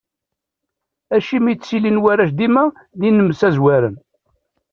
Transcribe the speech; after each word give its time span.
Acimi 1.15 1.49
i 1.53 1.55
ttilin 1.55 2.01
warrac 2.03 2.31
dima 2.37 2.65
d 2.99 3.01
inemsazwaren? 3.09 3.95